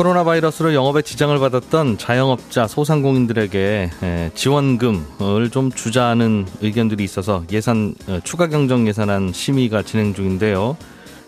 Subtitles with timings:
[0.00, 8.46] 코로나 바이러스로 영업에 지장을 받았던 자영업자 소상공인들에게 지원금을 좀 주자는 의견들이 있어서 예산 어, 추가
[8.46, 10.78] 경정 예산안 심의가 진행 중인데요.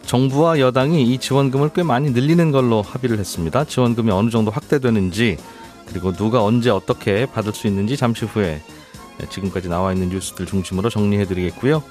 [0.07, 3.65] 정부와 여당이 이 지원금을 꽤 많이 늘리는 걸로 합의를 했습니다.
[3.65, 5.37] 지원금이 어느 정도 확대되는지
[5.85, 8.63] 그리고 누가 언제 어떻게 받을 수 있는지 잠시 후에
[9.29, 11.83] 지금까지 나와 있는 뉴스들 중심으로 정리해 드리겠고요.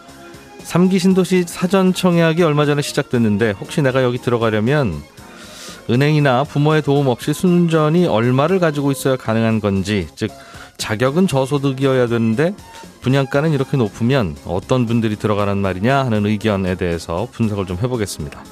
[0.63, 5.04] 3기 신도시 사전 청약이 얼마 전에 시작됐는데 혹시 내가 여기 들어가려면
[5.90, 10.31] 은행이나 부모의 도움 없이 순전히 얼마를 가지고 있어야 가능한 건지 즉
[10.77, 12.55] 자격은 저소득이어야 되는데
[13.02, 18.43] 분양가는 이렇게 높으면 어떤 분들이 들어가는 말이냐 하는 의견에 대해서 분석을 좀 해보겠습니다.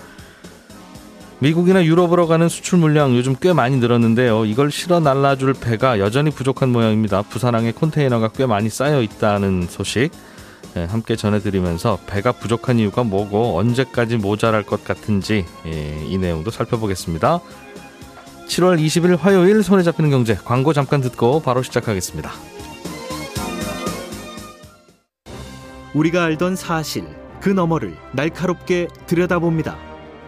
[1.40, 4.46] 미국이나 유럽으로 가는 수출 물량 요즘 꽤 많이 늘었는데요.
[4.46, 7.22] 이걸 실어 날라줄 배가 여전히 부족한 모양입니다.
[7.22, 10.12] 부산항에 컨테이너가 꽤 많이 쌓여 있다는 소식
[10.76, 17.40] 예, 함께 전해드리면서 배가 부족한 이유가 뭐고 언제까지 모자랄 것 같은지 예, 이 내용도 살펴보겠습니다.
[18.48, 22.32] 7월 20일 화요일 손에 잡히는 경제 광고 잠깐 듣고 바로 시작하겠습니다.
[25.94, 27.06] 우리가 알던 사실
[27.42, 29.78] 그 너머를 날카롭게 들여다봅니다.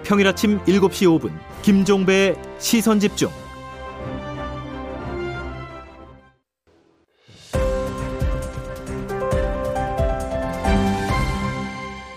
[0.04, 3.30] 평일 아침 7시 5분 김종배의 시선 집중.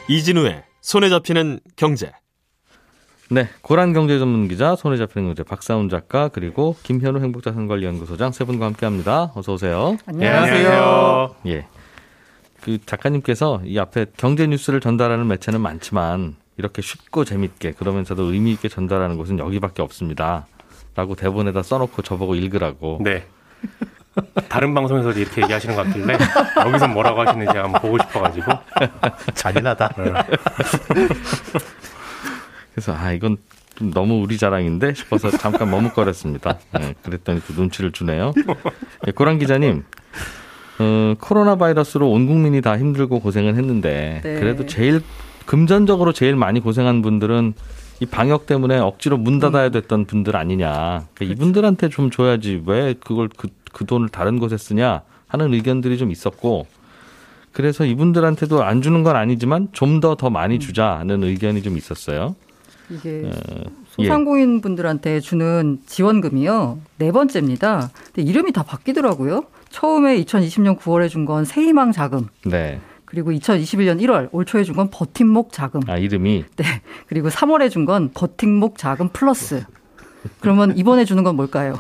[0.08, 2.12] 이진우의 손에 잡히는 경제.
[3.30, 8.66] 네, 고란 경제 전문 기자, 손에 잡히는 경제 박사훈 작가 그리고 김현우 행복자산관리연구소장 세 분과
[8.66, 9.32] 함께합니다.
[9.34, 9.96] 어서 오세요.
[10.06, 11.36] 안녕하세요.
[11.46, 11.66] 예,
[12.60, 18.68] 그 작가님께서 이 앞에 경제 뉴스를 전달하는 매체는 많지만 이렇게 쉽고 재밌게 그러면서도 의미 있게
[18.68, 20.46] 전달하는 곳은 여기밖에 없습니다.
[20.94, 23.00] 라고 대본에다 써놓고 저보고 읽으라고.
[23.02, 23.26] 네.
[24.48, 26.16] 다른 방송에서도 이렇게 얘기하시는 것 같길래
[26.66, 28.52] 여기서 뭐라고 하시는지 한번 보고 싶어가지고
[29.34, 29.88] 잔인하다.
[29.98, 30.12] 네.
[32.72, 33.36] 그래서 아 이건
[33.74, 36.58] 좀 너무 우리 자랑인데 싶어서 잠깐 머뭇거렸습니다.
[36.78, 38.32] 네, 그랬더니 또 눈치를 주네요.
[39.02, 39.84] 네, 고란 기자님,
[40.78, 44.38] 어, 코로나 바이러스로 온 국민이 다 힘들고 고생을 했는데 네.
[44.38, 45.00] 그래도 제일
[45.46, 47.54] 금전적으로 제일 많이 고생한 분들은
[48.00, 49.72] 이 방역 때문에 억지로 문 닫아야 음.
[49.72, 50.70] 됐던 분들 아니냐.
[50.72, 51.32] 그러니까 그렇죠.
[51.32, 56.66] 이분들한테 좀 줘야지 왜 그걸 그, 그 돈을 다른 곳에 쓰냐 하는 의견들이 좀 있었고
[57.52, 60.60] 그래서 이분들한테도 안 주는 건 아니지만 좀 더더 더 많이 음.
[60.60, 62.34] 주자는 의견이 좀 있었어요.
[62.90, 63.30] 이게 어,
[63.88, 67.90] 소상공인 분들한테 주는 지원금이요 네 번째입니다.
[68.12, 69.44] 근데 이름이 다 바뀌더라고요.
[69.70, 72.26] 처음에 2020년 9월에 준 건 새희망 자금.
[72.44, 72.80] 네.
[73.14, 75.80] 그리고 2021년 1월 올 초에 준 건 버팀목 자금.
[75.86, 76.44] 아 이름이.
[76.56, 76.64] 네.
[77.06, 79.62] 그리고 3월에 준 건 버팀목 자금 플러스.
[80.40, 81.78] 그러면 이번에 주는 건 뭘까요?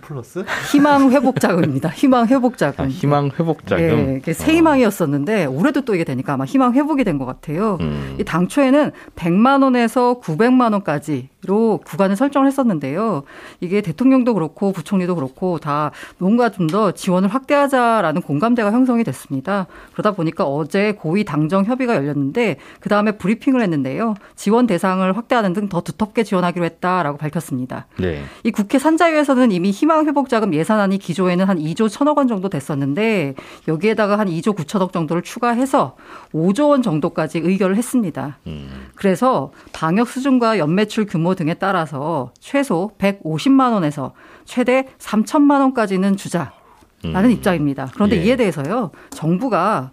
[0.00, 0.44] 플러스?
[0.72, 1.88] 희망 회복 자금입니다.
[1.90, 2.84] 희망 회복 자금.
[2.84, 4.20] 아, 희망 회복 자금.
[4.26, 7.76] 예, 새 희망이었었는데 올해도 또 이게 되니까 아마 희망 회복이 된 것 같아요.
[7.80, 8.16] 음.
[8.20, 13.22] 이 당초에는 100만 원에서 900만 원까지 로 구간을 설정을 했었는데요.
[13.60, 19.68] 이게 대통령도 그렇고 부총리도 그렇고 다 뭔가 좀 더 지원을 확대하자라는 공감대가 형성이 됐습니다.
[19.92, 24.14] 그러다 보니까 어제 고위 당정 협의가 열렸는데 그 다음에 브리핑을 했는데요.
[24.34, 27.86] 지원 대상을 확대하는 등 더 두텁게 지원하기로 했다라고 밝혔습니다.
[27.98, 28.22] 네.
[28.44, 33.34] 이 국회 산자위에서는 이미 희망 회복 자금 예산안이 기조에는 한 2조 1천억 원 정도 됐었는데
[33.68, 35.96] 여기에다가 한 2조 9천억 정도를 추가해서
[36.32, 38.38] 5조 원 정도까지 의결을 했습니다.
[38.46, 38.88] 음.
[38.94, 44.12] 그래서 방역 수준과 연매출 규모 등에 따라서 최소 150만 원에서
[44.44, 46.50] 최대 3천만 원까지는 주자라는
[47.04, 47.30] 음.
[47.30, 47.88] 입장입니다.
[47.94, 48.24] 그런데 예.
[48.24, 49.92] 이에 대해서요 정부가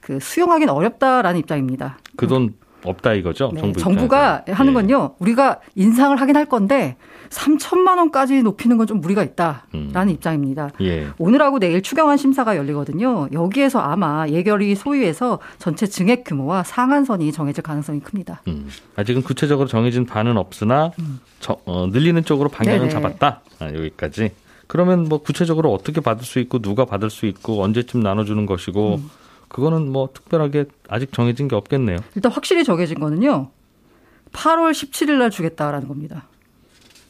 [0.00, 1.98] 그 수용하기는 어렵다라는 입장입니다.
[2.16, 2.54] 그 돈
[2.84, 3.50] 없다 이거죠?
[3.54, 4.74] 네, 정부 정부 가 하는 예.
[4.74, 5.14] 건요.
[5.18, 6.96] 우리가 인상을 하긴 할 건데
[7.30, 10.08] 3천만 원까지 높이는 건 좀 무리가 있다라는 음.
[10.10, 10.70] 입장입니다.
[10.82, 11.08] 예.
[11.18, 13.28] 오늘하고 내일 추경안 심사가 열리거든요.
[13.32, 18.42] 여기에서 아마 예결위 소위에서 전체 증액 규모와 상한선이 정해질 가능성이 큽니다.
[18.48, 18.68] 음.
[18.96, 21.20] 아직은 구체적으로 정해진 바는 없으나 음.
[21.40, 22.90] 저, 어, 늘리는 쪽으로 방향은 네네.
[22.90, 23.40] 잡았다.
[23.60, 24.32] 아, 여기까지.
[24.66, 29.10] 그러면 뭐 구체적으로 어떻게 받을 수 있고 누가 받을 수 있고 언제쯤 나눠주는 것이고 음.
[29.54, 31.98] 그거는 뭐 특별하게 아직 정해진 게 없겠네요.
[32.16, 33.50] 일단 확실히 정해진 거는요.
[34.32, 36.26] 8월 17일 날 주겠다라는 겁니다.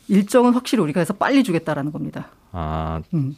[0.08, 2.29] 일정은 확실히 우리가 해서 빨리 주겠다라는 겁니다.
[2.52, 3.00] 아.
[3.14, 3.35] 음.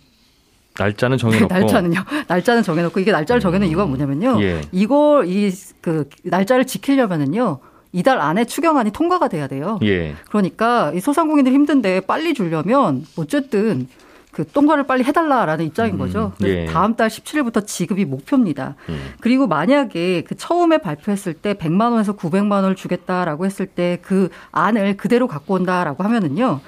[0.76, 2.00] 날짜는 정해놓고 네, 날짜는요.
[2.26, 4.42] 날짜는 정해놓고 이게 날짜를 정해놓은 이유가 뭐냐면요.
[4.42, 4.62] 예.
[4.72, 7.60] 이걸 이 그 날짜를 지키려면은요.
[7.92, 9.78] 이달 안에 추경안이 통과가 돼야 돼요.
[9.84, 10.16] 예.
[10.28, 13.86] 그러니까 이 소상공인들 힘든데 빨리 주려면 어쨌든
[14.36, 16.32] 그 똥과를 빨리 해달라라는 입장인 거죠.
[16.42, 16.66] 음, 예.
[16.66, 18.74] 다음 달 17일부터 지급이 목표입니다.
[18.90, 19.14] 음.
[19.20, 24.96] 그리고 만약에 그 처음에 발표했을 때 100만 원에서 900만 원을 주겠다라고 했을 때 그 안을
[24.96, 26.60] 그대로 갖고 온다라고 하면은요.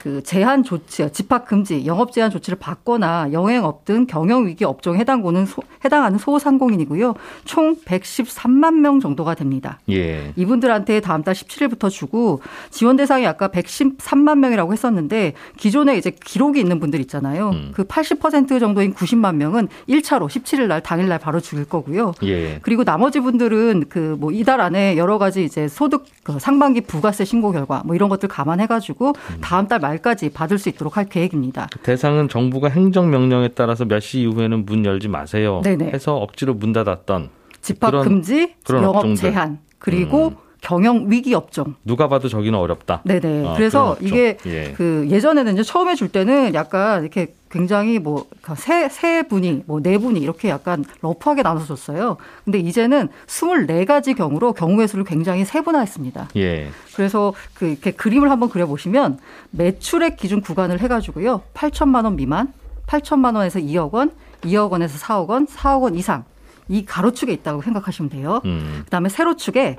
[0.00, 5.46] 그 제한 조치, 집합 금지, 영업 제한 조치를 받거나 영행업 등 경영 위기 업종에 해당하는
[5.46, 7.14] 소, 해당하는 소상공인이고요.
[7.44, 9.80] 총 113만 명 정도가 됩니다.
[9.90, 10.32] 예.
[10.36, 16.78] 이분들한테 다음 달 17일부터 주고 지원 대상이 아까 113만 명이라고 했었는데 기존에 이제 기록이 있는
[16.80, 17.50] 분들 있잖아요.
[17.50, 17.72] 음.
[17.74, 22.12] 그80% 정도인 90만 명은 1차로 17일 날 당일 날 바로 죽일 거고요.
[22.22, 22.58] 예.
[22.62, 27.52] 그리고 나머지 분들은 그 뭐 이달 안에 여러 가지 이제 소득 그 상반기 부가세 신고
[27.52, 29.38] 결과 뭐 이런 것들 감안해 가지고 음.
[29.40, 31.68] 다음 달 말 까지 받을 수 있도록 할 계획입니다.
[31.82, 35.60] 대상은 정부가 행정명령에 따라서 몇 시 이후에는 문 열지 마세요.
[35.64, 35.90] 네네.
[35.92, 39.16] 해서 억지로 문 닫았던 집합 금지, 영업 업종들.
[39.30, 40.36] 제한, 그리고 음.
[40.60, 41.74] 경영 위기 업종.
[41.84, 43.02] 누가 봐도 저기는 어렵다.
[43.04, 43.48] 네네.
[43.48, 44.36] 아, 그래서 이게.
[44.46, 44.72] 예.
[44.76, 48.26] 그 예전에는 이제 처음에 줄 때는 약간 이렇게 굉장히 뭐
[48.56, 52.16] 세 세 분이 뭐 네 분이 이렇게 약간 러프하게 나눠서 줬어요.
[52.44, 56.28] 근데 이제는 24가지 경우로 경우의 수를 굉장히 세분화했습니다.
[56.36, 56.68] 예.
[56.94, 59.18] 그래서 그 이렇게 그림을 한번 그려 보시면
[59.50, 61.40] 매출액 기준 구간을 해 가지고요.
[61.54, 62.52] 8천만 원 미만,
[62.86, 64.10] 8천만 원에서 2억 원,
[64.42, 66.24] 2억 원에서 4억 원, 4억 원 이상
[66.68, 68.40] 이 가로축에 있다고 생각하시면 돼요.
[68.44, 68.82] 음.
[68.84, 69.78] 그다음에 세로축에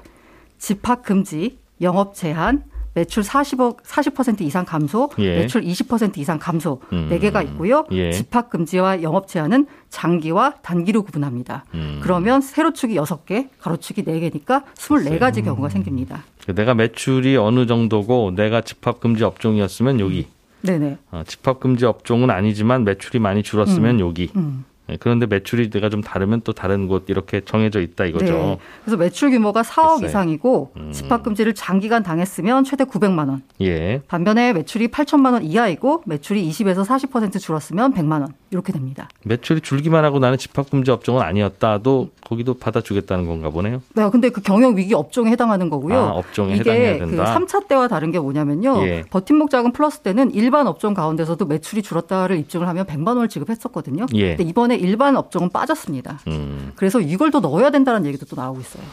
[0.62, 2.64] 집합 금지, 영업 제한,
[2.94, 5.40] 매출 40억 40% 이상 감소, 예.
[5.40, 7.08] 매출 20% 이상 감소 음.
[7.10, 7.86] 네 개가 있고요.
[7.92, 8.12] 예.
[8.12, 11.66] 집합 금지와 영업 제한은 장기와 단기로 구분합니다.
[11.74, 12.00] 음.
[12.04, 16.24] 그러면 세로축이 6개, 가로축이 4개니까 24가지 경우가 생깁니다.
[16.54, 20.28] 내가 매출이 어느 정도고 내가 집합 금지 업종이었으면 여기.
[20.62, 20.98] 네네.
[21.10, 24.30] 어, 집합 금지 업종은 아니지만 매출이 많이 줄었으면 여기.
[24.36, 24.66] 음.
[24.92, 28.26] 예, 그런데 매출이 내가 좀 다르면 또 다른 곳 이렇게 정해져 있다 이거죠.
[28.26, 28.58] 네.
[28.84, 30.08] 그래서 매출 규모가 4억 글쎄.
[30.08, 30.92] 이상이고 음.
[30.92, 33.44] 집합 금지를 장기간 당했으면 최대 900만 원.
[33.62, 34.02] 예.
[34.08, 38.34] 반면에 매출이 8천만 원 이하이고 매출이 20에서 40% 줄었으면 100만 원.
[38.52, 39.08] 이렇게 됩니다.
[39.24, 43.82] 매출이 줄기만 하고 나는 집합금지 업종은 아니었어도 거기도 받아주겠다는 건가 보네요.
[43.96, 45.96] 네, 근데 그 경영 위기 업종에 해당하는 거고요.
[45.96, 47.36] 아, 업종에 해당해야 이게 그 된다.
[47.38, 48.84] 3차 때와 다른 게 뭐냐면요.
[48.84, 49.04] 예.
[49.10, 54.06] 버팀목 자금 플러스 때는 일반 업종 가운데서도 매출이 줄었다를 입증을 하면 100만 원을 지급했었거든요.
[54.16, 54.36] 예.
[54.36, 56.20] 근데 이번에 일반 업종은 빠졌습니다.
[56.28, 58.84] 음, 그래서 이걸 더 넣어야 된다는 얘기도 또 나오고 있어요.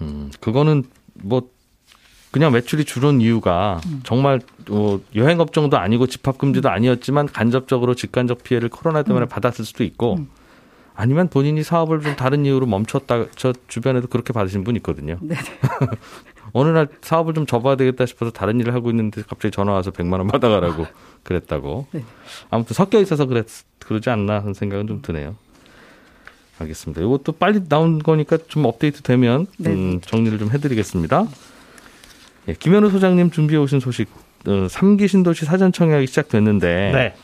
[0.00, 0.82] 음, 그거는
[1.22, 1.42] 뭐
[2.36, 8.68] 그냥 매출이 줄은 이유가 정말 어, 여행 업종도 아니고 집합 금지도 아니었지만 간접적으로 직간접 피해를
[8.68, 10.28] 코로나 때문에 받았을 수도 있고 음.
[10.94, 15.16] 아니면 본인이 사업을 좀 다른 이유로 멈췄다 저 주변에도 그렇게 받으신 분 있거든요.
[15.22, 15.40] 네네.
[16.52, 20.18] 어느 날 사업을 좀 접어야 되겠다 싶어서 다른 일을 하고 있는데 갑자기 전화 와서 100만
[20.18, 20.84] 원 받아가라고
[21.24, 21.86] 그랬다고.
[21.92, 22.04] 네.
[22.50, 23.46] 아무튼 섞여 있어서 그랬
[23.78, 25.36] 그러지 않나 하는 생각은 좀 드네요.
[26.58, 27.00] 알겠습니다.
[27.00, 29.70] 이것도 빨리 나온 거니까 좀 업데이트 되면 네.
[29.70, 31.28] 음, 정리를 좀 해드리겠습니다.
[32.48, 34.08] 예, 김현우 소장님 준비해 오신 소식.
[34.46, 37.14] 어, 3기 신도시 사전 청약이 시작됐는데 네.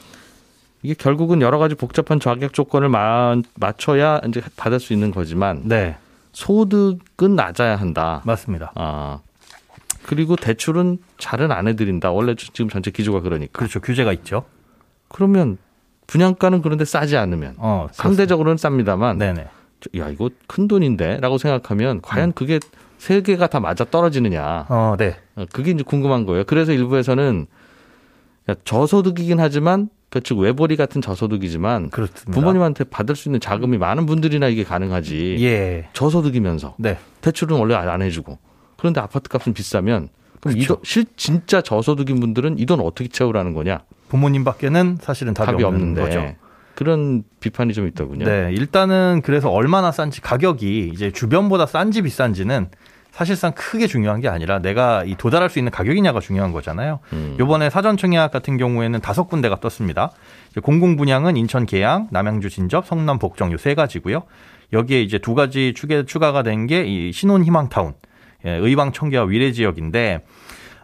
[0.82, 5.96] 이게 결국은 여러 가지 복잡한 자격 조건을 마, 맞춰야 이제 받을 수 있는 거지만 네.
[6.32, 8.22] 소득은 낮아야 한다.
[8.24, 8.72] 맞습니다.
[8.74, 9.20] 아
[10.02, 12.10] 그리고 대출은 잘은 안 해드린다.
[12.10, 13.56] 원래 지금 전체 기조가 그러니까.
[13.56, 13.78] 그렇죠.
[13.78, 14.44] 규제가 있죠.
[15.08, 15.58] 그러면
[16.08, 19.46] 분양가는 그런데 싸지 않으면 어, 상대적으로는 쌉니다만 네네.
[19.98, 22.58] 야 이거 큰 돈인데라고 생각하면 과연 그게
[23.02, 25.16] 세 개가 다 맞아 떨어지느냐 어, 네.
[25.34, 26.44] 어, 그게 이제 궁금한 거예요.
[26.44, 27.48] 그래서 일부에서는
[28.48, 32.30] 야, 저소득이긴 하지만 그즉 외벌이 같은 저소득이지만 그렇습니다.
[32.30, 35.88] 부모님한테 받을 수 있는 자금이 많은 분들이나 이게 가능하지 예.
[35.94, 36.96] 저소득이면서 네.
[37.22, 38.38] 대출은 원래 안 해주고
[38.76, 40.08] 그런데 아파트 값은 비싸면
[40.40, 40.74] 그럼 이 그렇죠.
[40.76, 43.80] 돈, 실 진짜 저소득인 분들은 이 돈 어떻게 채우라는 거냐
[44.10, 46.34] 부모님밖에는 사실은 답이, 답이, 없는 없는데 거죠.
[46.76, 48.24] 그런 비판이 좀 있더군요.
[48.26, 52.68] 네, 일단은 그래서 얼마나 싼지 가격이 이제 주변보다 싼지 비싼지는
[53.12, 56.98] 사실상 크게 중요한 게 아니라 내가 이 도달할 수 있는 가격이냐가 중요한 거잖아요.
[57.12, 57.36] 음.
[57.38, 60.10] 요번에 사전 청약 같은 경우에는 다섯 군데가 떴습니다.
[60.62, 64.22] 공공 분양은 인천 계양, 남양주 진접, 성남 복정 요 세 가지고요.
[64.72, 67.92] 여기에 이제 두 가지 추가, 추가가 된 게 이 신혼 희망타운,
[68.46, 70.24] 예, 의왕 청계와 위례 지역인데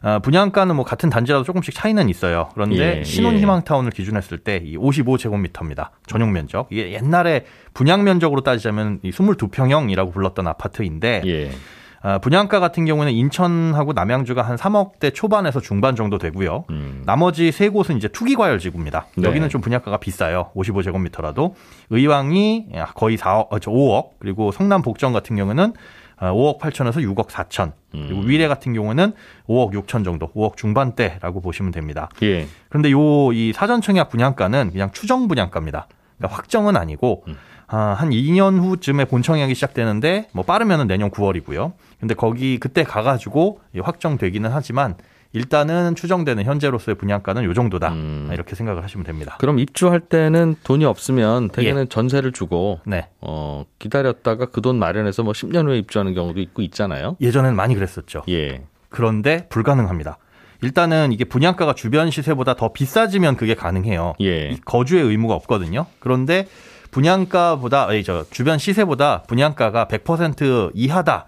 [0.00, 2.50] 아, 분양가는 뭐 같은 단지라도 조금씩 차이는 있어요.
[2.54, 3.38] 그런데 예, 신혼 예.
[3.40, 5.88] 희망타운을 기준했을 때 이 55제곱미터입니다.
[6.06, 6.68] 전용 면적.
[6.70, 11.50] 이게 옛날에 분양 면적으로 따지자면 이 22평형이라고 불렀던 아파트인데 예.
[12.00, 16.64] 아, 분양가 같은 경우는 인천하고 남양주가 한 3억대 초반에서 중반 정도 되고요.
[16.70, 17.02] 음.
[17.04, 19.06] 나머지 세 곳은 이제 투기과열 지구입니다.
[19.16, 19.26] 네.
[19.26, 20.50] 여기는 좀 분양가가 비싸요.
[20.54, 21.54] 55제곱미터라도.
[21.90, 24.10] 의왕이 거의 4억, 어, 저 5억.
[24.20, 25.72] 그리고 성남 복정 같은 경우는
[26.20, 27.72] 5억 8천에서 6억 4천.
[27.92, 28.28] 그리고 음.
[28.28, 29.12] 위례 같은 경우는
[29.48, 32.08] 5억 6천 정도, 5억 중반대라고 보시면 됩니다.
[32.22, 32.46] 예.
[32.68, 35.86] 그런데 요 이 사전 청약 분양가는 그냥 추정 분양가입니다.
[36.18, 37.36] 그러니까 확정은 아니고 음.
[37.68, 41.72] 아, 한 2년 후쯤에 본 청약이 시작되는데 뭐 빠르면은 내년 9월이고요.
[42.00, 44.96] 근데 거기 그때 가가지고 이 확정되기는 하지만
[45.34, 47.92] 일단은 추정되는 현재로서의 분양가는 요 정도다.
[47.92, 48.30] 음.
[48.32, 49.36] 이렇게 생각을 하시면 됩니다.
[49.38, 53.08] 그럼 입주할 때는 돈이 없으면 대개는 전세를 주고 네.
[53.20, 57.16] 어, 기다렸다가 그 돈 마련해서 뭐 10년 후에 입주하는 경우도 있고 있잖아요.
[57.20, 58.22] 예전엔 많이 그랬었죠.
[58.30, 58.62] 예.
[58.88, 60.16] 그런데 불가능합니다.
[60.62, 64.14] 일단은 이게 분양가가 주변 시세보다 더 비싸지면 그게 가능해요.
[64.22, 64.48] 예.
[64.48, 65.84] 이 거주의 의무가 없거든요.
[66.00, 66.48] 그런데
[66.90, 71.26] 분양가보다 아니 저 주변 시세보다 분양가가 100% 이하다.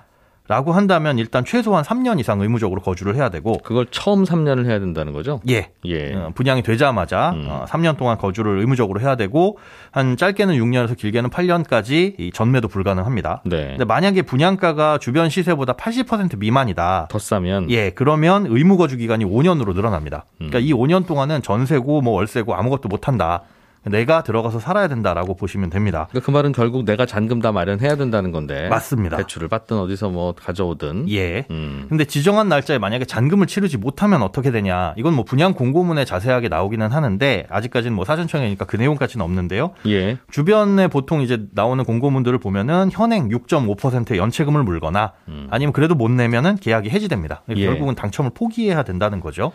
[0.51, 5.13] 라고 한다면 일단 최소한 3년 이상 의무적으로 거주를 해야 되고 그걸 처음 3년을 해야 된다는
[5.13, 5.41] 거죠?
[5.49, 5.71] 예.
[5.85, 6.13] 예.
[6.13, 7.47] 어, 분양이 되자마자 음.
[7.49, 9.59] 어, 3년 동안 거주를 의무적으로 해야 되고
[9.93, 13.43] 한 짧게는 6년에서 길게는 8년까지 이 전매도 불가능합니다.
[13.47, 13.69] 네.
[13.69, 17.07] 근데 만약에 분양가가 주변 시세보다 80% 미만이다.
[17.09, 20.25] 더 싸면 예, 그러면 의무 거주 기간이 5년으로 늘어납니다.
[20.39, 20.65] 그러니까 음.
[20.65, 23.43] 이 5년 동안은 전세고 뭐 월세고 아무것도 못 한다.
[23.85, 26.07] 내가 들어가서 살아야 된다라고 보시면 됩니다.
[26.11, 28.69] 그러니까 그 말은 결국 내가 잔금 다 마련해야 된다는 건데.
[28.69, 29.17] 맞습니다.
[29.17, 31.09] 대출을 받든 어디서 뭐 가져오든.
[31.11, 31.47] 예.
[31.51, 31.87] 음.
[31.89, 34.95] 근데 지정한 날짜에 만약에 잔금을 치르지 못하면 어떻게 되냐?
[34.97, 39.73] 이건 뭐 분양 공고문에 자세하게 나오기는 하는데 아직까지는 뭐 사전청이니까 그 내용까지는 없는데요.
[39.87, 40.19] 예.
[40.31, 45.49] 주변에 보통 이제 나오는 공고문들을 보면은 현행 6.5%의 연체금을 물거나 음.
[45.51, 47.43] 아니면 그래도 못 내면은 계약이 해지됩니다.
[47.57, 47.65] 예.
[47.65, 49.53] 결국은 당첨을 포기해야 된다는 거죠.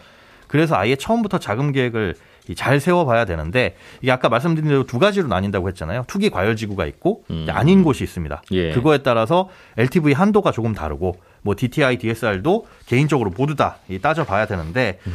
[0.48, 2.16] 그래서 아예 처음부터 자금 계획을
[2.48, 6.04] 이잘 세워봐야 되는데 이게 아까 말씀드린 대로 두 가지로 나뉜다고 했잖아요.
[6.08, 7.48] 투기 과열지구가 있고 음.
[7.50, 8.44] 아닌 곳이 있습니다.
[8.52, 8.72] 예.
[8.72, 15.14] 그거에 따라서 LTV 한도가 조금 다르고 뭐 DTI, DSR도 개인적으로 모두 다이 따져봐야 되는데 음.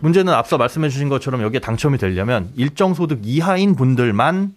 [0.00, 4.52] 문제는 앞서 말씀해 주신 것처럼 여기에 당첨이 되려면 일정 소득 이하인 분들만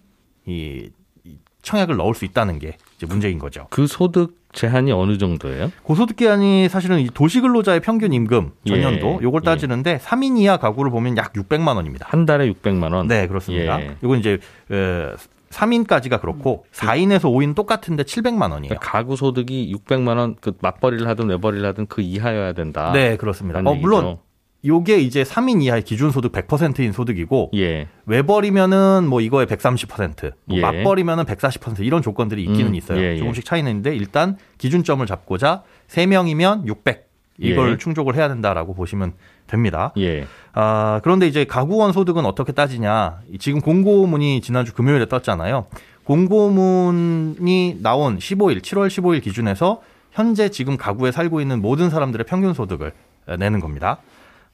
[0.46, 0.90] 이,
[1.24, 3.68] 이 청약을 넣을 수 있다는 게 이제 문제인 거죠.
[3.70, 5.70] 그 소득 제한이 어느 정도예요?
[5.82, 9.44] 고소득 기한이 사실은 이 도시근로자의 평균 임금 전년도 예, 요걸 예.
[9.44, 12.06] 따지는데 3인 이하 가구를 보면 약 600만 원입니다.
[12.08, 13.06] 한 달에 600만 원.
[13.06, 13.80] 네, 그렇습니다.
[13.80, 13.96] 예.
[14.02, 14.38] 이건 이제
[14.70, 15.12] 에,
[15.50, 18.68] 3인까지가 그렇고 4인에서 5인 똑같은데 700만 원이에요.
[18.68, 22.92] 그러니까 가구 소득이 600만 원, 그 맞벌이를 하든 외벌이를 하든 그 이하여야 된다.
[22.92, 23.60] 네, 그렇습니다.
[23.64, 24.18] 어, 물론.
[24.66, 27.88] 요게 이제 3인 이하의 기준 소득 100%인 소득이고 예.
[28.06, 30.60] 외벌이면은 뭐 이거의 130%, 뭐 예.
[30.60, 32.98] 맞벌이면은 140% 이런 조건들이 있기는 음, 있어요.
[32.98, 33.18] 예, 예.
[33.18, 37.06] 조금씩 차이는 있는데 일단 기준점을 잡고자 3명이면 600
[37.38, 37.76] 이걸 예.
[37.76, 39.12] 충족을 해야 된다라고 보시면
[39.46, 39.92] 됩니다.
[39.98, 40.26] 예.
[40.52, 43.20] 아, 그런데 이제 가구원 소득은 어떻게 따지냐.
[43.38, 45.66] 지금 공고문이 지난주 금요일에 떴잖아요.
[46.04, 49.82] 공고문이 나온 15일, 7월 15일 기준에서
[50.12, 52.92] 현재 지금 가구에 살고 있는 모든 사람들의 평균 소득을
[53.38, 53.98] 내는 겁니다.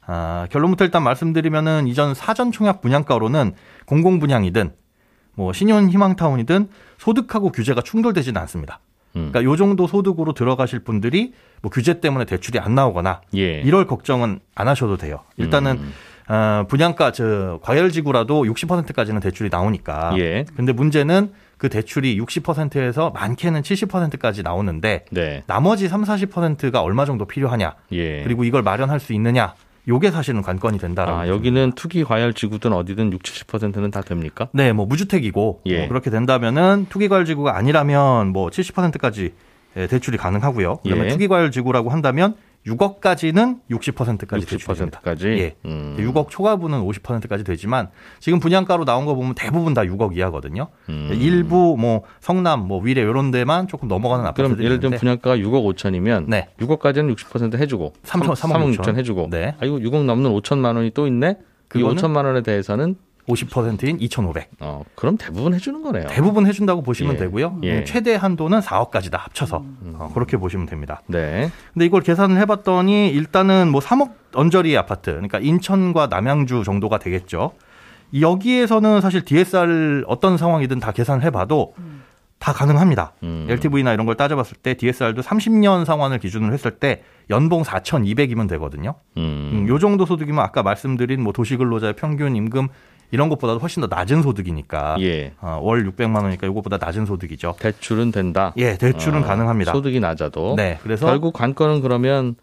[0.06, 3.54] 아, 결론부터 일단 말씀드리면은 이전 사전 총약 분양가로는
[3.86, 4.72] 공공 분양이든
[5.34, 6.68] 뭐 신혼 희망타운이든
[6.98, 8.80] 소득하고 규제가 충돌되지는 않습니다.
[9.16, 9.30] 음.
[9.30, 13.60] 그러니까 요 정도 소득으로 들어가실 분들이 뭐 규제 때문에 대출이 안 나오거나 예.
[13.60, 15.20] 이럴 걱정은 안 하셔도 돼요.
[15.36, 15.92] 일단은 음.
[16.28, 20.14] 어, 분양가 저 과열지구라도 60%까지는 대출이 나오니까.
[20.18, 20.44] 예.
[20.56, 25.42] 근데 문제는 그 대출이 60%에서 많게는 70%까지 나오는데 네.
[25.46, 27.74] 나머지 3, 40%가 얼마 정도 필요하냐.
[27.92, 28.22] 예.
[28.22, 29.54] 그리고 이걸 마련할 수 있느냐.
[29.88, 31.18] 요게 사실은 관건이 된다라고.
[31.18, 34.48] 아, 여기는 투기 과열 지구든 어디든 60, 70%는 다 됩니까?
[34.52, 35.78] 네, 뭐 무주택이고 예.
[35.78, 39.34] 뭐 그렇게 된다면은 투기 과열 지구가 아니라면 뭐 70%까지
[39.74, 40.80] 대출이 가능하고요.
[40.84, 41.08] 그러면 예.
[41.10, 42.36] 투기 과열 지구라고 한다면
[42.66, 45.00] 6억까지는 60%까지 대출이 됩니다.
[45.02, 45.28] 60%까지.
[45.28, 45.56] 예.
[45.64, 45.96] 음.
[45.98, 47.88] 6억 초과분은 50%까지 되지만
[48.20, 50.68] 지금 분양가로 나온 거 보면 대부분 다 6억 이하거든요.
[50.88, 51.10] 음.
[51.12, 55.74] 일부 뭐 성남, 뭐 위례 이런 데만 조금 넘어가는 아파트들이 그럼 예를 들면 분양가가 6억
[55.74, 56.48] 5천이면 네.
[56.60, 59.56] 6억까지는 60% 해주고 3억 3억 6천 해주고 네.
[59.60, 61.36] 아 이거 6억 넘는 5천만 원이 또 있네.
[61.74, 62.96] 이 그거는 5천만 원에 대해서는
[63.28, 64.50] 50%인 2,500.
[64.60, 66.08] 어 그럼 대부분 해주는 거네요.
[66.08, 67.18] 대부분 해준다고 보시면 예.
[67.18, 67.58] 되고요.
[67.62, 67.84] 예.
[67.84, 69.64] 최대 한도는 4억까지 다 합쳐서
[69.94, 71.02] 어, 그렇게 보시면 됩니다.
[71.06, 71.50] 네.
[71.72, 77.52] 근데 이걸 계산을 해봤더니 일단은 뭐 3억 언저리 아파트, 그러니까 인천과 남양주 정도가 되겠죠.
[78.18, 81.74] 여기에서는 사실 DSR 어떤 상황이든 다 계산을 해봐도
[82.42, 83.12] 다 가능합니다.
[83.22, 83.46] 음.
[83.48, 88.96] LTV나 이런 걸 따져봤을 때 DSR도 30년 상환을 기준으로 했을 때 연봉 4,200이면 되거든요.
[89.16, 89.50] 음.
[89.52, 92.66] 음, 요 정도 소득이면 아까 말씀드린 뭐 도시근로자의 평균 임금
[93.12, 95.32] 이런 것보다도 훨씬 더 낮은 소득이니까 예.
[95.40, 97.54] 어, 월 600만 원이니까 이것보다 낮은 소득이죠.
[97.60, 98.52] 대출은 된다.
[98.56, 99.72] 예, 대출은 어, 가능합니다.
[99.72, 100.54] 소득이 낮아도.
[100.56, 102.34] 네, 그래서 결국 관건은 그러면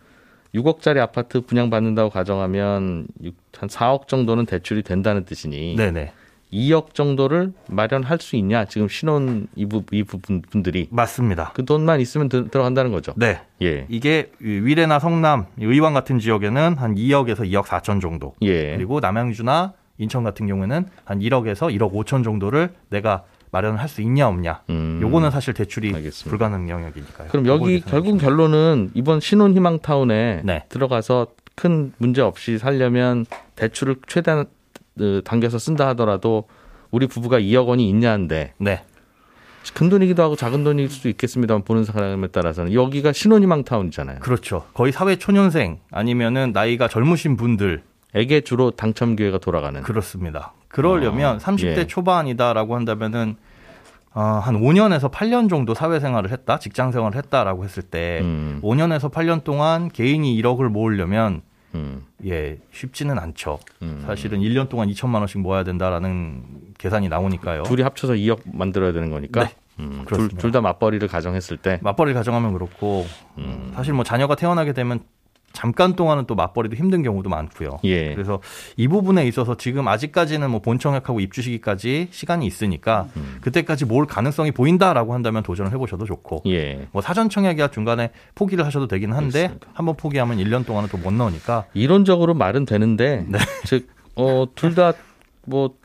[0.54, 6.14] 6억짜리 아파트 분양받는다고 가정하면 육- 한 4억 정도는 대출이 된다는 뜻이니 네네
[6.54, 11.52] 2억 정도를 마련할 수 있냐 지금 신혼 이, 부, 이 부분 분들이 맞습니다.
[11.54, 13.14] 그 돈만 있으면 들, 들어간다는 거죠.
[13.18, 13.42] 네.
[13.62, 13.86] 예.
[13.90, 18.34] 이게 위례나 성남, 의왕 같은 지역에는 한 2억에서 2억 4천 정도.
[18.42, 18.76] 예.
[18.76, 24.28] 그리고 남양주나 인천 같은 경우에는 한 1억에서 1억 5천 정도를 내가 마련을 할 수 있냐
[24.28, 24.62] 없냐.
[24.70, 25.00] 음.
[25.02, 26.30] 요거는 사실 대출이 알겠습니다.
[26.30, 27.30] 불가능 영역이니까요.
[27.30, 30.66] 그럼 여기 결국 결론은 이번 신혼 희망 타운에 네.
[30.70, 33.26] 들어가서 큰 문제 없이 살려면
[33.56, 34.46] 대출을 최대한
[35.02, 36.48] 어, 당겨서 쓴다 하더라도
[36.92, 38.84] 우리 부부가 2억 원이 있냐는데 네.
[39.74, 44.20] 큰 돈이기도 하고 작은 돈일 수도 있겠습니다만 보는 사람에 따라서는 여기가 신혼희망 타운이잖아요.
[44.20, 44.66] 그렇죠.
[44.74, 47.84] 거의 사회 초년생 아니면은 나이가 젊으신 분들
[48.16, 49.82] 에게 주로 당첨 기회가 돌아가는.
[49.82, 50.54] 그렇습니다.
[50.68, 51.88] 그러려면 어, 30대 예.
[51.88, 53.36] 초반이다라고 한다면은
[54.14, 58.60] 어, 한 5년에서 8년 정도 사회생활을 했다, 직장 생활을 했다라고 했을 때 음.
[58.64, 61.42] 5년에서 8년 동안 개인이 1억을 모으려면
[61.76, 63.60] 음, 예 쉽지는 않죠.
[63.84, 64.04] 음.
[64.08, 66.44] 사실은 1년 동안 2천만 원씩 모아야 된다라는
[66.80, 67.64] 계산이 나오니까요.
[67.64, 69.44] 둘이 합쳐서 2억 만들어야 되는 거니까.
[69.44, 69.56] 네.
[69.80, 70.40] 음, 그렇습니다.
[70.40, 71.80] 둘다 맞벌이를 가정했을 때.
[71.84, 73.06] 맞벌이를 가정하면 그렇고
[73.38, 73.72] 음.
[73.76, 75.00] 사실 뭐 자녀가 태어나게 되면
[75.54, 77.80] 잠깐 동안은 또 맞벌이도 힘든 경우도 많고요.
[77.84, 78.14] 예.
[78.14, 78.40] 그래서
[78.78, 83.38] 이 부분에 있어서 지금 아직까지는 뭐 본청약하고 입주 시기까지 시간이 있으니까 음.
[83.42, 86.88] 그때까지 모을 가능성이 보인다라고 한다면 도전을 해보셔도 좋고 예.
[86.92, 89.68] 뭐 사전 청약이야 중간에 포기를 하셔도 되긴 한데 그렇습니다.
[89.74, 93.40] 한번 포기하면 1년 동안은 또못 넣으니까 이론적으로 말은 되는데 네.
[93.66, 94.94] 즉 어, 둘 다
[95.46, 95.76] 뭐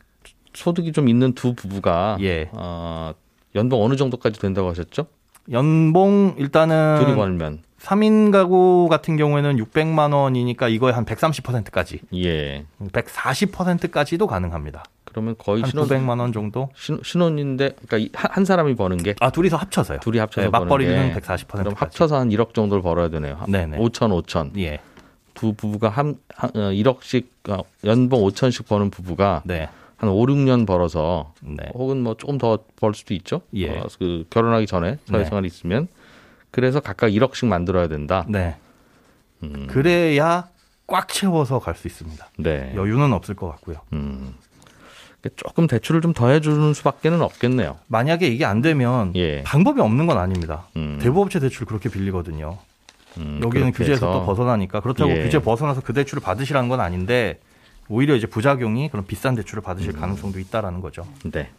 [0.53, 2.49] 소득이 좀 있는 두 부부가 예.
[2.53, 3.13] 어,
[3.55, 5.07] 연봉 어느 정도까지 된다고 하셨죠?
[5.51, 12.65] 연봉 일단은 둘이 벌면 3인 가구 같은 경우에는 600만 원이니까 이거에 한 130%까지 예.
[12.91, 14.83] 140%까지도 가능합니다.
[15.05, 16.69] 그러면 거의 한 신혼 900만 원 정도?
[16.75, 19.99] 신, 신혼인데 그러니까 이- 한, 한 사람이 버는 게 아 둘이서 합쳐서요.
[19.99, 21.45] 둘이 합쳐서 네, 맞벌이는 버는 게 140%까지.
[21.47, 23.39] 그럼 합쳐서 한 1억 정도를 벌어야 되네요.
[23.47, 23.77] 네네.
[23.77, 24.57] 5천 5천.
[24.59, 24.79] 예.
[25.35, 29.69] 두 부부가 한, 한 어, 1억씩 어, 연봉 5천씩 버는 부부가 네.
[29.97, 31.65] 한 5, 6년 벌어서 네.
[31.75, 33.41] 혹은 뭐 조금 더 벌 수도 있죠.
[33.53, 33.69] 예.
[33.77, 35.87] 어, 그 결혼하기 전에 사회생활이 있으면
[36.55, 38.23] 그래서 각각 1억씩 만들어야 된다.
[38.29, 38.55] 네.
[39.43, 40.47] 음, 그래야
[40.87, 42.25] 꽉 채워서 갈 수 있습니다.
[42.37, 42.71] 네.
[42.75, 43.75] 여유는 없을 것 같고요.
[43.91, 44.33] 음.
[45.35, 47.77] 조금 대출을 좀 더 해주는 수밖에는 없겠네요.
[47.87, 49.43] 만약에 이게 안 되면 예.
[49.43, 50.67] 방법이 없는 건 아닙니다.
[50.77, 50.97] 음.
[51.01, 52.57] 대부업체 대출 그렇게 빌리거든요.
[53.17, 54.13] 음, 여기는 규제에서 해서.
[54.19, 55.23] 또 벗어나니까 그렇다고 예.
[55.23, 57.41] 규제 벗어나서 그 대출을 받으시라는 건 아닌데
[57.89, 59.99] 오히려 이제 부작용이 그런 비싼 대출을 받으실 음.
[59.99, 61.05] 가능성도 있다라는 거죠.
[61.29, 61.49] 네.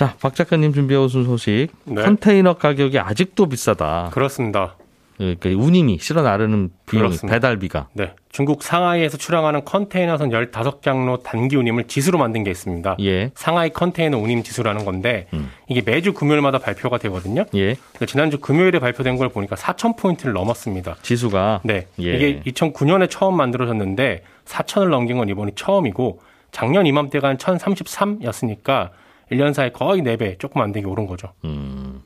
[0.00, 1.68] 자, 박 작가님 준비해 오신 소식.
[1.84, 2.00] 네.
[2.00, 4.08] 컨테이너 가격이 아직도 비싸다.
[4.14, 4.76] 그렇습니다.
[5.18, 7.10] 그러니까 운임이 실어 나르는 비용.
[7.28, 7.88] 배달비가.
[7.92, 8.14] 네.
[8.30, 12.96] 중국 상하이에서 출항하는 컨테이너선 15장로 단기 운임을 지수로 만든 게 있습니다.
[13.00, 13.30] 예.
[13.34, 15.50] 상하이 컨테이너 운임 지수라는 건데 음.
[15.68, 17.44] 이게 매주 금요일마다 발표가 되거든요.
[17.54, 17.76] 예.
[17.92, 20.96] 근데 지난주 금요일에 발표된 걸 보니까 4천 포인트를 넘었습니다.
[21.02, 21.88] 지수가 네.
[22.00, 22.14] 예.
[22.14, 28.92] 이게 2009년에 처음 만들어졌는데 4천을 넘긴 건 이번이 처음이고 작년 이맘때가 한 1033였으니까
[29.30, 31.32] 1년 사이 거의 4배 조금 안 되게 오른 거죠.
[31.44, 32.02] 음.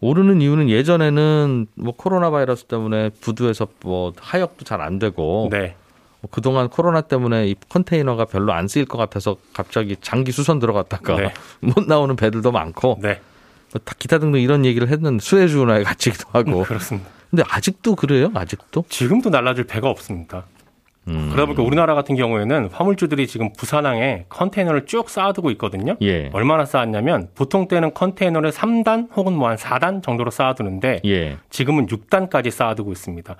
[0.00, 5.74] 오르는 이유는 예전에는 뭐 코로나 바이러스 때문에 부두에서 뭐 하역도 잘 안 되고 네.
[6.20, 11.16] 뭐 그동안 코로나 때문에 이 컨테이너가 별로 안 쓰일 것 같아서 갑자기 장기 수선 들어갔다가
[11.16, 11.32] 네.
[11.60, 13.20] 못 나오는 배들도 많고 네.
[13.72, 17.08] 뭐다 기타 등등 이런 얘기를 했는데 수혜주 운하에 갇히기도 하고 그렇습니다.
[17.30, 18.30] 근데 아직도 그래요?
[18.34, 18.84] 아직도?
[18.88, 20.44] 지금도 날라줄 배가 없습니다.
[21.08, 21.28] 음.
[21.30, 25.96] 그러다 보니까 우리나라 같은 경우에는 화물주들이 지금 부산항에 컨테이너를 쭉 쌓아두고 있거든요.
[26.02, 26.30] 예.
[26.32, 31.36] 얼마나 쌓았냐면 보통 때는 컨테이너를 3단 혹은 뭐 한 4단 정도로 쌓아두는데 예.
[31.50, 33.36] 지금은 6단까지 쌓아두고 있습니다.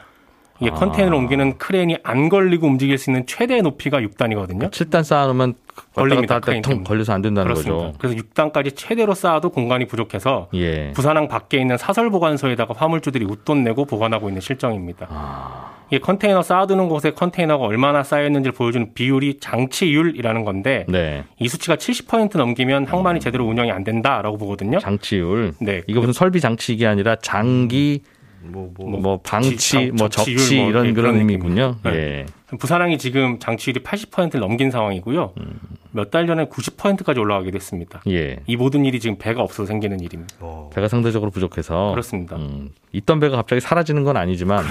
[0.61, 0.75] 이게 아.
[0.75, 4.71] 컨테이너를 옮기는 크레인이 안 걸리고 움직일 수 있는 최대 높이가 6단이거든요.
[4.71, 5.55] 7단 쌓아놓으면
[5.95, 6.41] 걸립니다.
[6.63, 7.87] 통 걸려서 안 된다는 그렇습니다.
[7.87, 7.99] 거죠.
[7.99, 10.93] 그래서 6단까지 최대로 쌓아도 공간이 부족해서 예.
[10.93, 15.09] 부산항 밖에 있는 사설 보관소에다가 화물주들이 웃돈 내고 보관하고 있는 실정입니다.
[15.11, 15.76] 아.
[15.89, 21.25] 이게 컨테이너 쌓아두는 곳에 컨테이너가 얼마나 쌓여있는지를 보여주는 비율이 장치율이라는 건데 네.
[21.39, 24.79] 이 수치가 70% 넘기면 항만이 제대로 운영이 안 된다라고 보거든요.
[24.81, 25.55] 장치율.
[25.61, 25.83] 네.
[25.87, 28.03] 이거 무슨 설비 장치기 아니라 장기
[28.43, 31.77] 뭐, 뭐, 뭐, 방치 장- 뭐 적치율 적치 뭐 이런 그런 그런 의미군요.
[31.83, 32.01] 느낌이에요.
[32.01, 32.27] 예.
[32.59, 35.33] 부산항이 지금 장치율이 80%를 넘긴 상황이고요.
[35.39, 35.59] 음.
[35.91, 38.03] 몇달 전에 90%까지 올라가게 됐습니다.
[38.09, 38.39] 예.
[38.47, 40.37] 이 모든 일이 지금 배가 없어서 생기는 일입니다.
[40.39, 42.37] 뭐 배가 상대적으로 부족해서 그렇습니다.
[42.37, 44.63] 음, 있던 배가 갑자기 사라지는 건 아니지만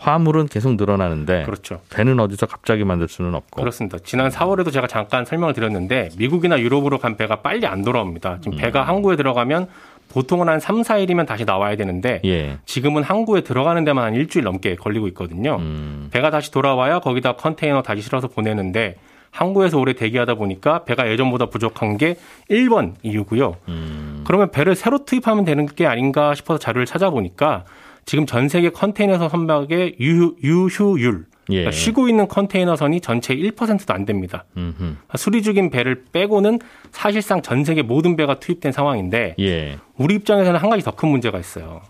[0.00, 1.80] 화물은 계속 늘어나는데 그렇죠.
[1.90, 3.60] 배는 어디서 갑자기 만들 수는 없고.
[3.60, 3.98] 그렇습니다.
[4.02, 8.38] 지난 4월에도 제가 잠깐 설명을 드렸는데 미국이나 유럽으로 간 배가 빨리 안 돌아옵니다.
[8.40, 8.58] 지금 음.
[8.58, 9.68] 배가 항구에 들어가면
[10.08, 12.58] 보통은 한 3, 4일이면 다시 나와야 되는데 예.
[12.64, 15.56] 지금은 항구에 들어가는 데만 한 일주일 넘게 걸리고 있거든요.
[15.56, 18.96] 음, 배가 다시 돌아와야 거기다 컨테이너 다시 실어서 보내는데
[19.30, 22.16] 항구에서 오래 대기하다 보니까 배가 예전보다 부족한 게
[22.50, 23.56] 1번 이유고요.
[23.68, 27.64] 음, 그러면 배를 새로 투입하면 되는 게 아닌가 싶어서 자료를 찾아보니까
[28.04, 31.54] 지금 전 세계 컨테이너 선박의 유, 유휴율 예.
[31.54, 34.44] 그러니까 쉬고 있는 컨테이너선이 전체 1%도 안 됩니다.
[34.56, 34.94] 음흠.
[35.16, 36.60] 수리 중인 배를 빼고는
[36.92, 39.78] 사실상 전 세계 모든 배가 투입된 상황인데 예.
[39.96, 41.82] 우리 입장에서는 한 가지 더 큰 문제가 있어요.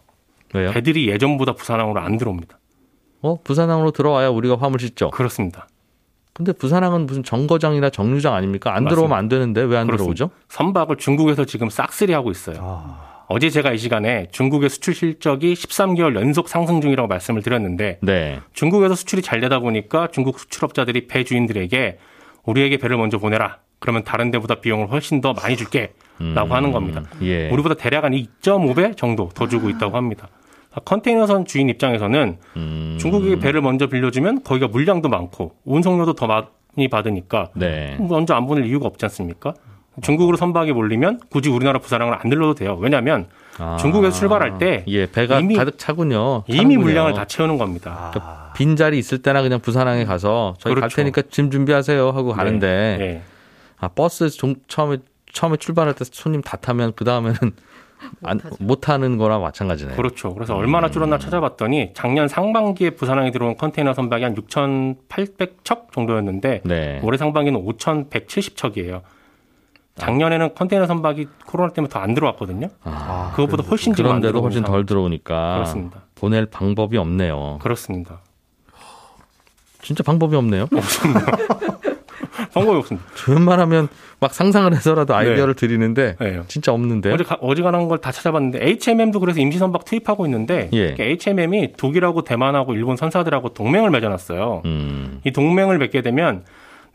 [0.55, 0.71] 왜요?
[0.73, 2.59] 배들이 예전보다 부산항으로 안 들어옵니다.
[3.23, 5.11] 어, 부산항으로 들어와야 우리가 화물 싣죠.
[5.11, 5.69] 그렇습니다.
[6.33, 8.71] 근데 부산항은 무슨 정거장이나 정류장 아닙니까?
[8.71, 8.95] 안 맞습니다.
[8.95, 9.87] 들어오면 안 되는데 왜 안.
[9.89, 10.31] 들어오죠?
[10.49, 12.57] 선박을 중국에서 지금 싹쓸이 하고 있어요.
[12.61, 18.41] 아, 어제 제가 이 시간에 중국의 수출 실적이 13개월 연속 상승 중이라고 말씀을 드렸는데 네.
[18.55, 21.99] 중국에서 수출이 잘 되다 보니까 중국 수출업자들이 배 주인들에게
[22.43, 23.59] 우리에게 배를 먼저 보내라.
[23.79, 25.93] 그러면 다른 데보다 비용을 훨씬 더 많이 줄게.
[26.21, 26.35] 음.
[26.37, 27.05] 하는 겁니다.
[27.23, 27.49] 예.
[27.51, 30.29] 우리보다 대략 한 2.5배 정도 더 주고 있다고 합니다.
[30.85, 32.97] 컨테이너선 주인 입장에서는 음.
[33.01, 37.97] 중국에게 배를 먼저 빌려주면 거기가 물량도 많고 운송료도 더 많이 받으니까 네.
[38.01, 39.55] 먼저 안 보낼 이유가 없지 않습니까?
[40.03, 42.77] 중국으로 선박이 몰리면 굳이 우리나라 부산항을 안 들러도 돼요.
[42.81, 43.27] 왜냐하면
[43.59, 43.77] 아.
[43.77, 46.45] 중국에서 출발할 때 예, 배가 이미, 가득 차군요.
[46.47, 46.85] 이미 차는군요.
[46.85, 47.91] 물량을 다 채우는 겁니다.
[47.91, 48.11] 아.
[48.11, 50.95] 그러니까 빈 자리 있을 때나 그냥 부산항에 가서 저희 그렇죠.
[50.95, 53.05] 갈 테니까 짐 준비하세요 하고 가는데 네.
[53.05, 53.23] 네.
[53.79, 54.99] 아 버스 종, 처음에
[55.33, 57.37] 처음에 출발할 때 손님 다 타면 그 다음에는
[58.25, 59.97] 안, 못 하는 거나 마찬가지네요.
[59.97, 60.35] 그렇죠.
[60.35, 60.93] 그래서 얼마나 음.
[60.93, 67.01] 줄었나 찾아봤더니 작년 상반기에 부산항에 들어온 컨테이너 선박이 한 6,800척 정도였는데 네.
[67.03, 69.03] 올해 상반기는 5,170척이에요.
[69.97, 72.69] 작년에는 컨테이너 선박이 코로나 때문에 더 안 들어왔거든요.
[72.85, 76.03] 아, 그것보다 훨씬 그런데도 훨씬 덜 들어오니까 그렇습니다.
[76.15, 77.59] 보낼 방법이 없네요.
[77.61, 78.21] 그렇습니다.
[79.83, 80.67] 진짜 방법이 없네요.
[80.73, 81.27] 없습니다.
[82.55, 83.07] 방법이 없습니다.
[83.29, 85.61] 웬만하면 막 상상을 해서라도 아이디어를 네.
[85.61, 86.41] 드리는데 네.
[86.49, 87.13] 진짜 없는데.
[87.13, 90.95] 어제 어지간한 걸 다 찾아봤는데 HMM도 그래서 임시선박 투입하고 있는데 예.
[90.99, 94.63] HMM이 독일하고 대만하고 일본 선사들하고 동맹을 맺어놨어요.
[94.65, 95.21] 음.
[95.25, 96.45] 이 동맹을 맺게 되면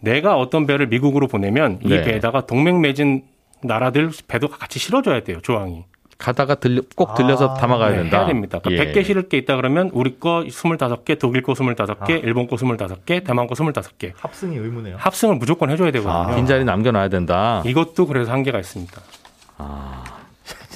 [0.06, 2.02] 내가 어떤 배를 미국으로 보내면 이 네.
[2.04, 3.24] 배에다가 동맹 맺은
[3.64, 5.84] 나라들 배도 같이 실어줘야 돼요 조항이.
[6.18, 8.20] 가다가 들려, 꼭 들려서 아, 담아가야 네, 된다.
[8.20, 8.60] 해야 됩니다.
[8.64, 8.94] 그러니까 예.
[8.94, 12.16] 100개 실을 게 있다 그러면 우리 거 25개, 독일 거 25개, 아.
[12.24, 14.14] 일본 거 25개, 대만 거 25개.
[14.16, 14.96] 합승이 의무네요.
[14.98, 16.14] 합승을 무조건 해줘야 되거든요.
[16.14, 17.62] 아, 빈자리 남겨놔야 된다.
[17.66, 19.02] 이것도 그래서 한계가 있습니다.
[19.58, 20.04] 아.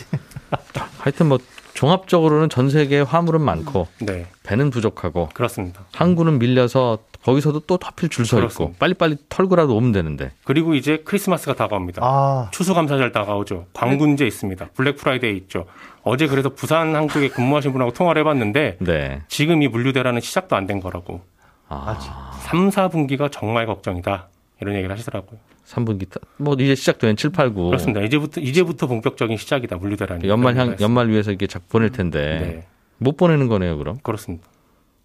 [0.99, 1.37] 하여튼 뭐
[1.79, 4.25] 종합적으로는 전 세계에 화물은 많고 네.
[4.43, 5.85] 배는 부족하고 그렇습니다.
[5.95, 10.31] 항구는 밀려서 거기서도 또 하필 줄 서 있고 빨리빨리 털고라도 오면 되는데.
[10.43, 12.01] 그리고 이제 크리스마스가 다가옵니다.
[12.03, 12.49] 아.
[12.51, 13.67] 추수감사절 다가오죠.
[13.73, 14.71] 광군제 있습니다.
[14.73, 15.67] 블랙 프라이데이 있죠.
[16.03, 19.21] 어제 그래서 부산 항쪽에 근무하신 분하고 통화를 해봤는데 네.
[19.29, 21.21] 지금 이 물류대란은 시작도 안 된 거라고.
[21.69, 21.97] 아.
[22.41, 24.27] 3, 4분기가 정말 걱정이다.
[24.61, 25.39] 이런 얘기를 하시더라고요.
[25.65, 27.67] 3분기 뭐 이제 시작된 7, 8, 9.
[27.67, 28.01] 그렇습니다.
[28.01, 29.77] 이제부터 이제부터 본격적인 시작이다.
[29.77, 30.27] 물류대라는.
[30.27, 32.67] 연말 향 연말 위해서 이게 작 보낼 텐데 네.
[32.97, 33.99] 못 보내는 거네요, 그럼.
[34.03, 34.47] 그렇습니다.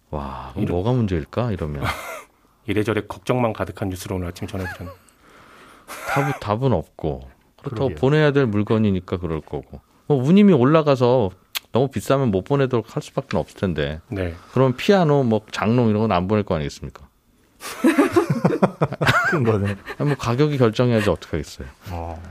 [0.09, 0.73] 와, 이러...
[0.73, 1.83] 뭐가 문제일까 이러면.
[2.67, 4.91] 이래저래 걱정만 가득한 뉴스로 오늘 아침 전해드렸는데.
[6.09, 7.29] 답, 답은 없고.
[7.57, 7.95] 그렇다고 그러게요.
[7.97, 9.81] 보내야 될 물건이니까 그럴 거고.
[10.07, 11.31] 뭐 운임이 올라가서
[11.71, 13.99] 너무 비싸면 못 보내도록 할 수밖에 없을 텐데.
[14.09, 14.33] 네.
[14.51, 17.04] 그러면 피아노, 뭐 장롱 이런 건 안 보낼 거 아니겠습니까?
[19.29, 19.75] 큰 거네.
[19.99, 21.67] 뭐 가격이 결정해야지 어떻게 하겠어요.
[21.91, 22.21] 어.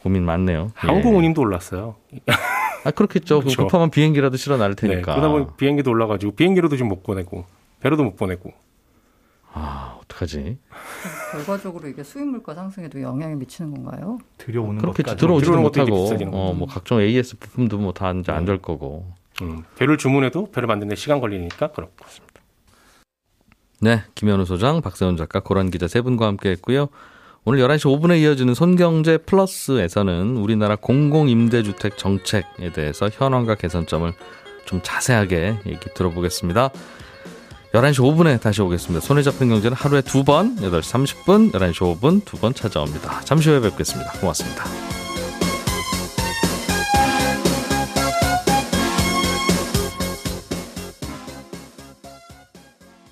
[0.00, 0.70] 고민 많네요.
[0.74, 1.44] 항공운임도 예.
[1.44, 1.96] 올랐어요.
[2.84, 3.40] 아 그렇겠죠.
[3.40, 3.62] 그렇죠.
[3.66, 5.14] 급하면 비행기라도 실어 날 네, 테니까.
[5.14, 7.46] 네, 그러다 보니 비행기도 올라가지고 비행기로도 지금 못 보내고
[7.80, 8.52] 배로도 못 보내고.
[9.56, 10.58] 아 어떡하지?
[11.32, 14.18] 결과적으로 이게 수입 물가 상승에도 영향이 미치는 건가요?
[14.38, 15.16] 들여오는 그렇겠지.
[15.16, 18.62] 들어오지도 못하고 어뭐 각종 AS 부품도 뭐 다 이제 안될 음.
[18.62, 19.06] 거고.
[19.42, 22.04] 음, 배를 주문해도 배를 만드는 데 시간 걸리니까 그렇고.
[23.80, 26.88] 네, 김현우 소장, 박세훈 작가, 고란 기자 세 분과 함께 했고요.
[27.44, 34.10] 오늘 11시 5분에 이어지는 손경제 플러스에서는 우리나라 공공임대주택 정책에 대해서 현황과 개선점을
[34.64, 36.70] 좀 자세하게 얘기 들어보겠습니다.
[37.74, 39.04] 11시 5분에 다시 오겠습니다.
[39.04, 43.20] 손에 잡힌 경제는 하루에 두 번, 8시 30분, 11시 5분 두 번 찾아옵니다.
[43.22, 44.12] 잠시 후에 뵙겠습니다.
[44.20, 44.64] 고맙습니다.